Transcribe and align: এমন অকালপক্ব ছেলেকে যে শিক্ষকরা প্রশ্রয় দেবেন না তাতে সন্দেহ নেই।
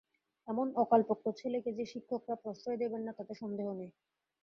এমন 0.47 0.67
অকালপক্ব 0.75 1.25
ছেলেকে 1.39 1.69
যে 1.77 1.85
শিক্ষকরা 1.85 2.35
প্রশ্রয় 2.43 2.77
দেবেন 2.77 3.01
না 3.07 3.11
তাতে 3.17 3.33
সন্দেহ 3.41 3.67
নেই। 3.73 3.91